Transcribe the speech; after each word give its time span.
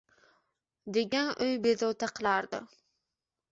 degan 0.95 1.29
o‘y 1.45 1.53
bezovta 1.67 2.11
qilardi. 2.21 2.65